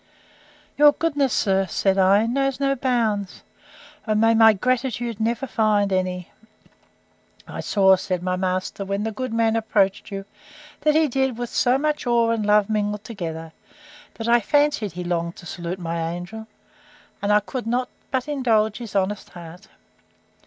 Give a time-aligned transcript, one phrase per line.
[0.79, 3.43] Your goodness, sir, said I, knows no bounds:
[4.07, 9.55] O may my gratitude never find any!—I saw, said my master, when the good man
[9.55, 10.25] approached you,
[10.79, 13.51] that he did it with so much awe and love mingled together,
[14.15, 16.47] that I fancied he longed to salute my angel;
[17.21, 19.67] and I could not but indulge his honest heart.